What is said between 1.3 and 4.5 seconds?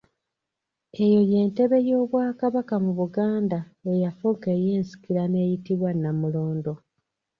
ye ntebe y'Obwakabaka mu Buganda eyafuuka